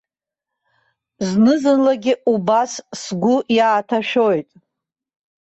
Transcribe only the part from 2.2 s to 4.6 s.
убас сгәы иааҭашәоит.